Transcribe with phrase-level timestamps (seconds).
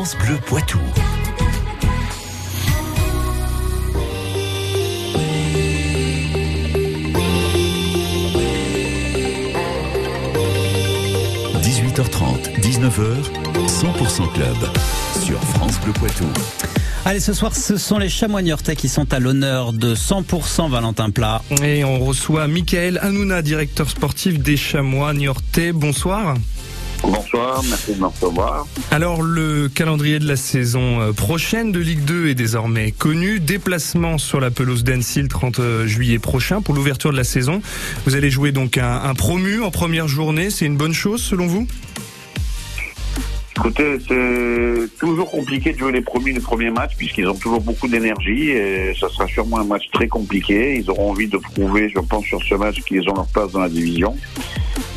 [0.00, 0.78] France Bleu Poitou.–
[11.60, 12.90] 18h30, 19h,
[13.66, 14.56] 100% Club
[15.22, 16.24] sur France Bleu Poitou.
[17.04, 21.10] Allez, ce soir, ce sont les chamois niortais qui sont à l'honneur de 100% Valentin
[21.10, 21.42] Plat.
[21.62, 25.72] Et on reçoit Michael Hanouna, directeur sportif des chamois niortais.
[25.72, 26.36] Bonsoir.
[27.02, 28.66] Bonsoir, merci de me recevoir.
[28.90, 33.40] Alors le calendrier de la saison euh, prochaine de Ligue 2 est désormais connu.
[33.40, 37.62] Déplacement sur la pelouse d'Annecy le 30 euh, juillet prochain pour l'ouverture de la saison.
[38.06, 40.50] Vous allez jouer donc un, un promu en première journée.
[40.50, 41.66] C'est une bonne chose selon vous?
[43.60, 47.88] Écoutez, c'est toujours compliqué de jouer les premiers, les premiers matchs puisqu'ils ont toujours beaucoup
[47.88, 50.76] d'énergie et ça sera sûrement un match très compliqué.
[50.76, 53.60] Ils auront envie de prouver, je pense, sur ce match qu'ils ont leur place dans
[53.60, 54.16] la division.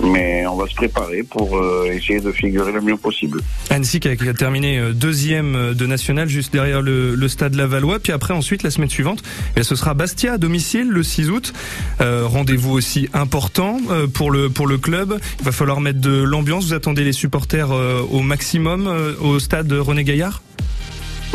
[0.03, 3.41] Mais on va se préparer pour euh, essayer de figurer le mieux possible.
[3.69, 7.99] Annecy qui a, terminé euh, deuxième euh, de national juste derrière le, le stade Lavallois.
[7.99, 9.23] Puis après, ensuite, la semaine suivante,
[9.55, 11.53] eh, ce sera Bastia à domicile le 6 août.
[12.01, 13.77] Euh, Rendez-vous aussi important
[14.13, 15.19] pour le pour le club.
[15.39, 16.65] Il va falloir mettre de l'ambiance.
[16.65, 20.41] Vous attendez les supporters au maximum au stade René Gaillard?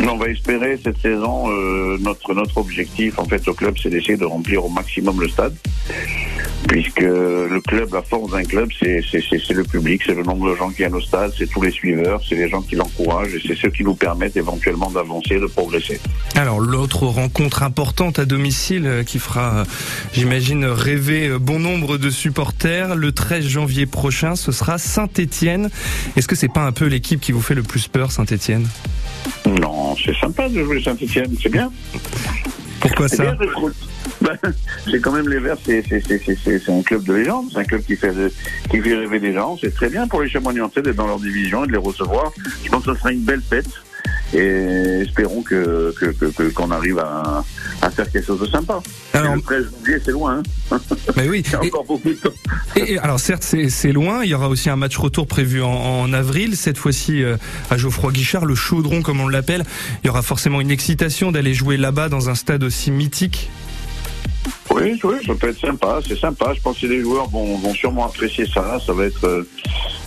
[0.07, 4.17] On va espérer cette saison, euh, notre, notre objectif en fait au club, c'est d'essayer
[4.17, 5.55] de remplir au maximum le stade.
[6.67, 9.01] Puisque le club, la force d'un club, c'est
[9.53, 12.21] le public, c'est le nombre de gens qui viennent au stade, c'est tous les suiveurs,
[12.27, 15.99] c'est les gens qui l'encouragent et c'est ceux qui nous permettent éventuellement d'avancer, de progresser.
[16.35, 19.65] Alors l'autre rencontre importante à domicile euh, qui fera, euh,
[20.13, 25.69] j'imagine, rêver euh, bon nombre de supporters, le 13 janvier prochain, ce sera Saint-Étienne.
[26.15, 28.67] Est-ce que c'est pas un peu l'équipe qui vous fait le plus peur, Saint-Étienne?
[29.45, 31.71] Non, c'est sympa de jouer Saint-Etienne, c'est bien.
[32.79, 33.23] Pourquoi ça?
[33.23, 33.37] bien,
[34.19, 34.29] trouve.
[34.43, 34.53] Ben,
[34.91, 37.45] c'est quand même les Verts, c'est c'est- c'est- c'est- c'est- c'est un club de légende,
[37.51, 38.11] c'est un club qui fait,
[38.69, 39.57] qui fait rêver les gens.
[39.61, 42.31] C'est très bien pour les chamois niortais d'être dans leur division et de les recevoir.
[42.63, 43.65] Je pense que ce sera une belle fête
[44.33, 47.43] et espérons que que- que- que- qu'on arrive à,
[47.81, 48.79] à faire quelque chose de sympa.
[49.13, 50.41] Alors, le 13 janvier, c'est loin.
[50.71, 50.79] Hein
[51.17, 51.43] mais oui.
[51.47, 52.29] Il y a Et- encore beaucoup de temps.
[52.75, 55.61] Et, et alors certes c'est c'est loin, il y aura aussi un match retour prévu
[55.63, 57.37] en, en avril, cette fois-ci euh,
[57.69, 59.63] à Geoffroy Guichard, le chaudron comme on l'appelle.
[60.03, 63.49] Il y aura forcément une excitation d'aller jouer là-bas dans un stade aussi mythique.
[64.79, 66.53] Oui, oui, ça peut être sympa, c'est sympa.
[66.55, 68.79] Je pense que les joueurs vont, vont sûrement apprécier ça.
[68.85, 69.23] Ça va être.
[69.25, 69.43] euh,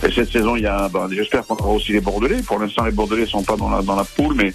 [0.05, 0.89] et cette saison, il y a.
[0.89, 2.41] ben, J'espère qu'on aura aussi les Bordelais.
[2.41, 4.53] Pour l'instant, les Bordelais sont pas dans la dans la poule, mais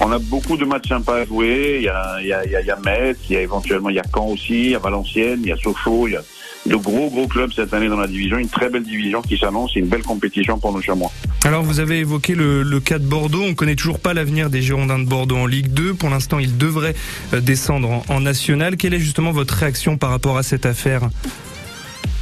[0.00, 1.76] on a beaucoup de matchs sympas à jouer.
[1.80, 3.96] Il y a il y a il y a, Metz, il y a éventuellement il
[3.96, 6.22] y a Caen aussi, il y a Valenciennes, il y a Sochaux, il y a
[6.68, 8.38] de gros gros clubs cette année dans la division.
[8.38, 11.10] Une très belle division qui s'annonce, une belle compétition pour nos chamois.
[11.44, 14.98] Alors vous avez évoqué le, cas de Bordeaux, on connaît toujours pas l'avenir des Girondins
[14.98, 15.94] de Bordeaux en Ligue 2.
[15.94, 16.94] Pour l'instant, ils devraient
[17.32, 18.76] euh, descendre en, en national.
[18.76, 21.08] Quelle est justement votre réaction par rapport à cette affaire?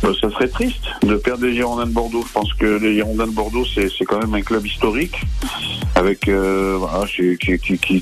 [0.04, 2.24] Euh, ça serait triste de perdre les Girondins de Bordeaux.
[2.26, 5.16] Je pense que les Girondins de Bordeaux, c'est quand même un club historique,
[5.94, 8.00] avec euh, voilà, qui, qui, qui,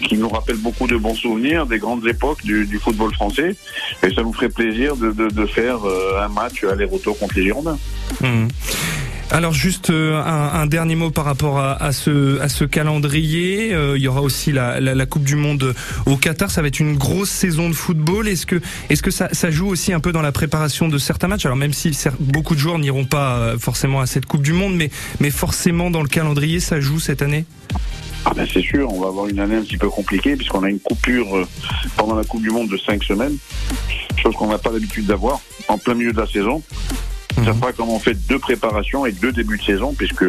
[0.00, 3.56] qui, nous rappelle beaucoup de bons souvenirs des grandes époques du, du football français.
[4.02, 7.44] Et ça nous ferait plaisir de, de, de faire euh, un match aller-retour contre les
[7.44, 7.78] Girondins.
[8.20, 8.48] Hmm.
[9.30, 13.74] Alors juste euh, un, dernier mot par rapport à, ce, calendrier.
[13.74, 15.74] Euh, il y aura aussi la, Coupe du Monde
[16.06, 16.50] au Qatar.
[16.50, 18.28] Ça va être une grosse saison de football.
[18.28, 21.46] Est-ce que, est-ce que ça, joue aussi un peu dans la préparation de certains matchs?
[21.46, 24.76] Alors même si beaucoup de joueurs n'iront pas euh, forcément à cette Coupe du Monde,
[24.76, 24.90] mais,
[25.20, 27.44] mais forcément dans le calendrier, ça joue cette année?
[28.26, 30.70] Ah ben c'est sûr, on va avoir une année un petit peu compliquée puisqu'on a
[30.70, 31.46] une coupure
[31.96, 33.36] pendant la Coupe du Monde de cinq semaines,
[34.16, 36.62] chose qu'on n'a pas l'habitude d'avoir en plein milieu de la saison.
[37.44, 37.58] Ça Mhm.
[37.60, 40.24] fera comme on fait deux préparations et deux débuts de saison, puisque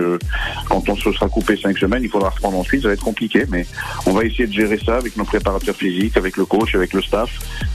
[0.68, 3.46] quand on se sera coupé cinq semaines, il faudra reprendre ensuite, ça va être compliqué,
[3.50, 3.66] mais
[4.06, 7.02] on va essayer de gérer ça avec nos préparateurs physiques, avec le coach, avec le
[7.02, 7.30] staff,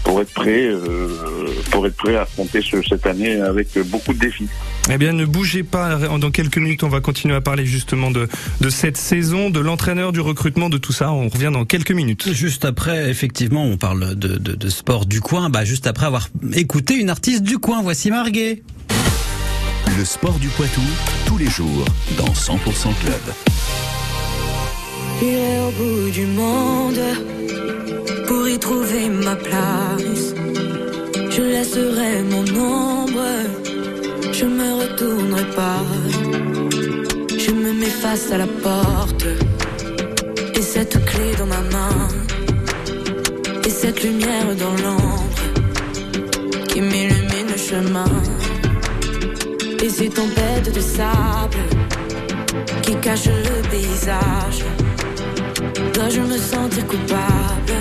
[0.05, 1.09] pour être prêt, euh,
[1.71, 4.49] pour être prêt à affronter ce- cette année avec beaucoup de défis.
[4.93, 5.97] Eh bien, ne bougez pas.
[5.97, 8.29] Dans quelques minutes, on va continuer à parler justement de,
[8.61, 11.12] de cette saison, de l'entraîneur, du recrutement, de tout ça.
[11.12, 12.33] On revient dans quelques minutes.
[12.33, 15.50] Juste après, effectivement, on parle de, de, de sport du coin.
[15.50, 18.62] Bah, juste après avoir écouté une artiste du coin, voici Marguet.
[19.99, 20.81] Le sport du Poitou,
[21.27, 21.84] tous les jours,
[22.17, 22.56] dans 100%
[23.03, 23.21] Club.
[25.20, 27.00] J'irai au bout du monde
[28.26, 30.35] pour y trouver ma place.
[31.31, 33.29] Je laisserai mon ombre,
[34.32, 35.85] je me retournerai pas.
[37.38, 39.26] Je me mets face à la porte
[40.55, 42.09] et cette clé dans ma main
[43.67, 45.43] et cette lumière dans l'ombre
[46.69, 48.39] qui m'illumine le chemin.
[49.82, 51.56] Et ces tempêtes de sable
[52.82, 54.65] qui cachent le paysage.
[55.94, 57.77] Dois-je me sentir coupable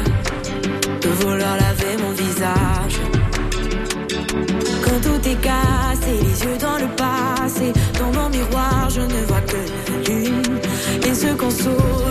[1.01, 2.99] de vouloir laver mon visage?
[4.83, 9.41] Quand tout est cassé, les yeux dans le passé, dans mon miroir, je ne vois
[9.41, 9.57] que
[9.91, 10.59] la lune.
[11.05, 12.08] Et se consoler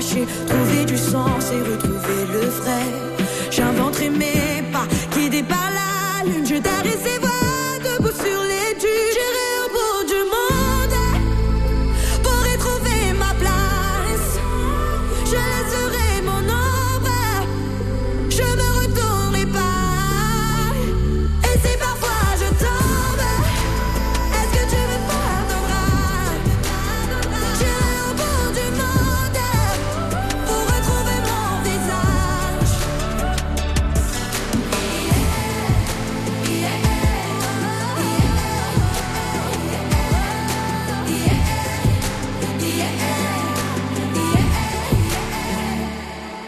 [0.00, 2.84] trouver du sens et retrouver le vrai.
[3.50, 4.86] J'inventerai mes pas,
[5.16, 7.18] guidés par la lune, je tairai ces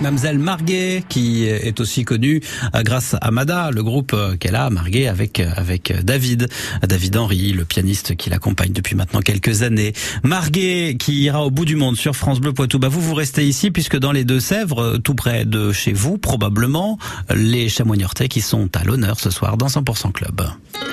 [0.00, 2.40] Mamselle Marguet, qui est aussi connue
[2.74, 6.48] euh, grâce à Mada, le groupe euh, qu'elle a, Marguet, avec, euh, avec David,
[6.82, 9.92] David Henry, le pianiste qui l'accompagne depuis maintenant quelques années.
[10.22, 12.78] Marguet, qui ira au bout du monde sur France Bleu Poitou.
[12.78, 16.98] Bah, vous, vous restez ici, puisque dans les Deux-Sèvres, tout près de chez vous, probablement,
[17.34, 17.96] les chamois
[18.30, 20.42] qui sont à l'honneur ce soir dans 100% Club.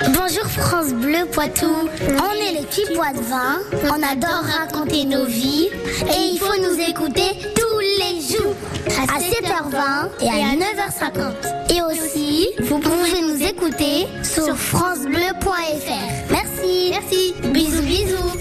[0.06, 1.66] Bonjour France Bleu Poitou.
[1.66, 3.58] On est les petits pois de vin.
[3.84, 5.68] On adore raconter nos vies.
[6.02, 7.67] Et il faut nous écouter tous
[7.98, 8.54] les jours.
[8.86, 11.74] À 7h20 et à 9h50.
[11.74, 16.30] Et aussi, vous pouvez nous écouter sur FranceBleu.fr.
[16.30, 16.90] Merci.
[16.90, 17.34] Merci.
[17.52, 18.32] Bisous, bisous.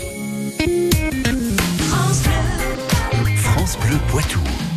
[3.38, 4.40] France Bleu Poitou.–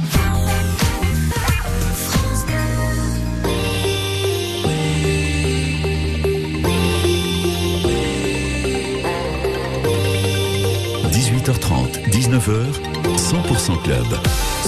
[12.31, 12.63] 19h,
[13.17, 14.07] 100% Club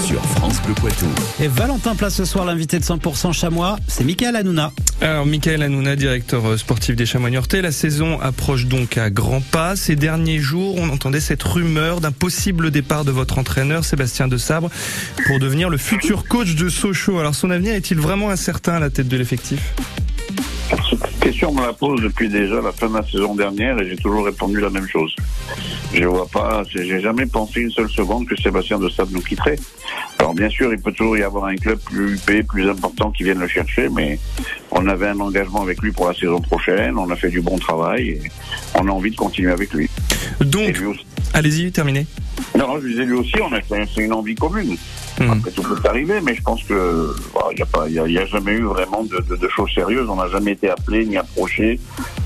[0.05, 1.07] sur France Bleu Poitou.
[1.41, 4.73] Et Valentin Place ce soir, l'invité de 100% Chamois, c'est Michael Hanouna.
[5.01, 9.41] Alors, Michael Hanouna, directeur euh, sportif des Chamois Niortais, la saison approche donc à grands
[9.41, 9.77] pas.
[9.77, 14.39] Ces derniers jours, on entendait cette rumeur d'un possible départ de votre entraîneur, Sébastien De
[14.39, 14.69] Sabre,
[15.29, 17.21] pour devenir le futur coach de Sochaux.
[17.21, 19.61] Alors, son avenir est-il vraiment incertain à la tête de l'effectif?
[21.23, 23.97] Question, on me la pose depuis déjà la fin de la saison dernière et j'ai
[23.97, 25.15] toujours répondu la même chose.
[25.95, 29.59] Je vois pas, j'ai jamais pensé une seule seconde que Sébastien de Sable nous quitterait.
[30.19, 33.23] Alors bien sûr, il peut toujours y avoir un club plus huppé, plus important qui
[33.23, 34.19] vienne le chercher, mais
[34.73, 37.59] on avait un engagement avec lui pour la saison prochaine, on a fait du bon
[37.59, 38.23] travail et
[38.75, 39.89] on a envie de continuer avec lui.
[40.41, 40.77] Donc,
[41.35, 42.07] allez-y, terminez.
[42.59, 44.77] Non, je disais lui aussi, on a c'est une envie commune.
[45.27, 45.33] Hmm.
[45.33, 47.15] Après, tout peut arriver, mais je pense que
[47.89, 50.09] il n'y a jamais eu vraiment de, de- choses sérieuses.
[50.09, 51.79] On n'a jamais été appelé ni approché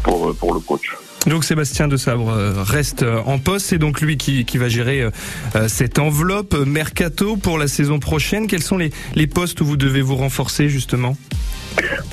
[0.02, 0.96] pour pour le coach.
[1.26, 4.68] Donc Sébastien de Sabre euh, reste euh, en poste, c'est donc lui qui, qui va
[4.68, 8.46] gérer euh, cette enveloppe mercato pour la saison prochaine.
[8.46, 11.16] Quels sont les, les postes où vous devez vous renforcer justement?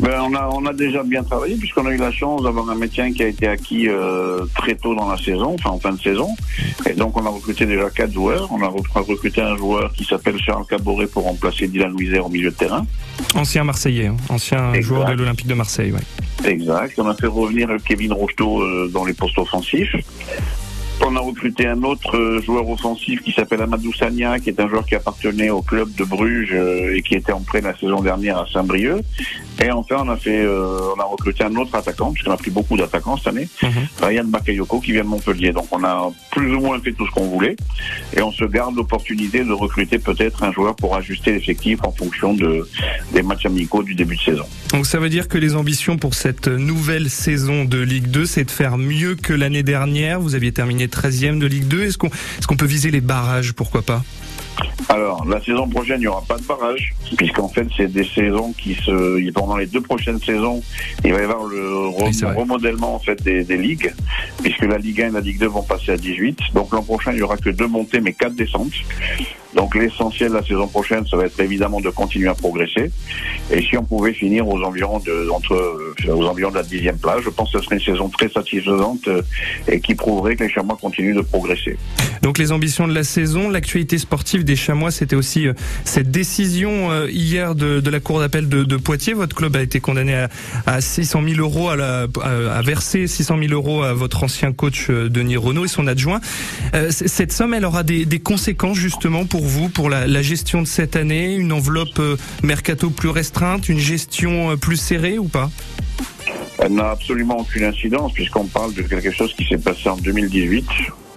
[0.01, 2.75] Ben, on a on a déjà bien travaillé puisqu'on a eu la chance d'avoir un
[2.75, 6.01] médecin qui a été acquis euh, très tôt dans la saison, enfin en fin de
[6.01, 6.27] saison.
[6.89, 8.50] Et donc on a recruté déjà quatre joueurs.
[8.51, 12.29] On a re- recruté un joueur qui s'appelle Charles Caboret pour remplacer Dylan Louiser au
[12.29, 12.86] milieu de terrain.
[13.36, 14.82] Ancien Marseillais, hein, ancien Exact.
[14.88, 15.91] joueur de l'Olympique de Marseille.
[15.91, 16.01] Ouais.
[16.45, 16.93] Exact.
[16.97, 19.95] On a fait revenir Kevin Rocheteau euh, dans les postes offensifs.
[21.05, 24.69] On a recruté un autre euh, joueur offensif qui s'appelle Amadou Sagna, qui est un
[24.69, 28.01] joueur qui appartenait au club de Bruges euh, et qui était en prêt la saison
[28.01, 29.03] dernière à Saint-Brieuc.
[29.62, 32.51] Et enfin, on a fait, euh, on a recruté un autre attaquant, puisqu'on a pris
[32.51, 33.50] beaucoup d'attaquants cette année,
[34.01, 35.51] Ryan Bakayoko, qui vient de Montpellier.
[35.51, 37.57] Donc, on a plus ou moins fait tout ce qu'on voulait,
[38.15, 42.33] et on se garde l'opportunité de recruter peut-être un joueur pour ajuster l'effectif en fonction
[42.33, 42.67] de
[43.13, 44.45] des matchs amicaux du début de saison.
[44.72, 48.45] Donc ça veut dire que les ambitions pour cette nouvelle saison de Ligue 2, c'est
[48.45, 50.19] de faire mieux que l'année dernière.
[50.19, 51.83] Vous aviez terminé 13e de Ligue 2.
[51.83, 54.03] Est-ce qu'on est qu'on peut viser les barrages Pourquoi pas?
[54.89, 58.53] Alors, la saison prochaine, il n'y aura pas de barrage, puisqu'en fait, c'est des saisons
[58.53, 60.62] qui se, pendant les deux prochaines saisons,
[61.03, 61.88] il va y avoir le
[62.36, 63.93] remodèlement en fait des, des, ligues,
[64.41, 66.38] puisque la Ligue 1 et la Ligue 2 vont passer à 18.
[66.53, 68.74] Donc l'an prochain, il y aura que deux montées, mais quatre descentes.
[69.55, 72.91] Donc l'essentiel de la saison prochaine, ça va être évidemment de continuer à progresser.
[73.51, 76.98] Et si on pouvait finir aux environs de entre euh, aux environs de la dixième
[76.98, 79.22] place, je pense que ce serait une saison très satisfaisante euh,
[79.67, 81.77] et qui prouverait que les Chamois continuent de progresser.
[82.24, 85.53] Donc les ambitions de la saison, l'actualité sportive des Chamois, c'était aussi euh,
[85.86, 89.13] cette décision hier de, de la cour d'appel de, de, Poitiers.
[89.13, 90.30] Votre club a été condamné à,
[90.65, 94.89] à 600 000 euros à, la, à, verser 600 000 euros à votre ancien coach
[94.89, 96.22] Denis Renault et son adjoint.
[96.89, 100.68] cette somme, elle aura des, des conséquences justement pour vous, pour la, la, gestion de
[100.68, 101.36] cette année?
[101.36, 105.50] Une enveloppe euh, mercato plus restreinte, une gestion euh, plus serrée ou pas?
[106.60, 110.65] Elle n'a absolument aucune incidence puisqu'on parle de quelque chose qui s'est passé en 2018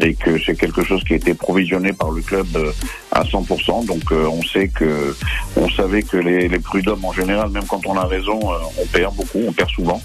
[0.00, 2.72] et que c'est quelque chose qui a été provisionné par le club euh,
[3.12, 3.86] à 100%.
[3.86, 5.16] Donc on sait que
[5.56, 8.40] on savait que les, les prud'hommes en général, même quand on a raison,
[8.78, 10.02] on perd beaucoup, on perd souvent.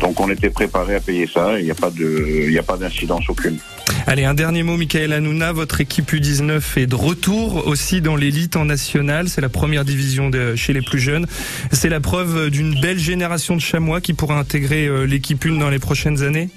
[0.00, 1.58] Donc on était préparé à payer ça.
[1.58, 3.58] Il n'y a pas de, il n'y a pas d'incidence aucune.
[4.06, 5.52] Allez, un dernier mot, Michael Hanouna.
[5.52, 9.28] Votre équipe U19 est de retour aussi dans l'élite en national.
[9.28, 11.26] C'est la première division chez les plus jeunes.
[11.70, 15.70] C'est la preuve d'une belle génération de chamois qui pourra intégrer euh, l'équipe une dans
[15.70, 16.48] les prochaines années?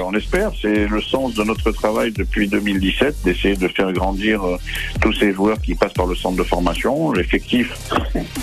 [0.00, 4.42] Ben, on espère, c'est le sens de notre travail depuis 2017, d'essayer de faire grandir
[4.42, 4.56] euh,
[5.02, 7.12] tous ces joueurs qui passent par le centre de formation.
[7.12, 7.76] L'effectif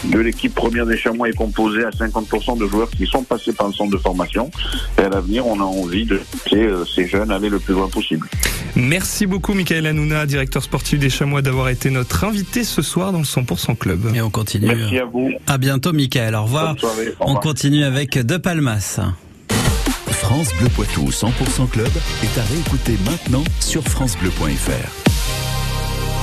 [0.04, 3.68] de l'équipe première des Chamois est composé à 50% de joueurs qui sont passés par
[3.68, 4.52] le centre de formation.
[5.00, 7.88] Et à l'avenir, on a envie de laisser euh, ces jeunes aller le plus loin
[7.88, 8.28] possible.
[8.76, 13.18] Merci beaucoup, Michael Hanouna, directeur sportif des Chamois, d'avoir été notre invité ce soir dans
[13.18, 14.12] le 100% Club.
[14.14, 14.68] Et on continue.
[14.68, 15.32] Merci à vous.
[15.48, 16.36] À bientôt, Michael.
[16.36, 16.76] Au revoir.
[17.20, 19.00] On continue avec De Palmas.
[20.28, 25.07] France Bleu Poitou 100% Club est à réécouter maintenant sur FranceBleu.fr.